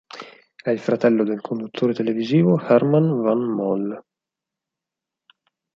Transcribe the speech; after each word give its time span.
È 0.55 0.71
il 0.71 0.79
fratello 0.79 1.23
del 1.23 1.41
conduttore 1.41 1.93
televisivo 1.93 2.59
Herman 2.59 3.21
Van 3.21 3.43
Molle. 3.43 4.05